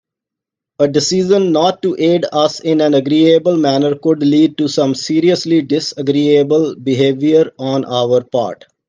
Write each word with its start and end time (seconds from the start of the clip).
A 0.79 0.87
decision 0.87 1.51
not 1.51 1.83
to 1.83 1.95
aid 1.99 2.25
us 2.33 2.59
in 2.59 2.81
an 2.81 2.95
agreeable 2.95 3.55
manner 3.55 3.93
could 3.95 4.23
lead 4.23 4.57
to 4.57 4.67
some 4.67 4.95
seriously 4.95 5.61
disagreeable 5.61 6.75
behaviour 6.75 7.51
on 7.59 7.85
our 7.85 8.23
part. 8.23 8.65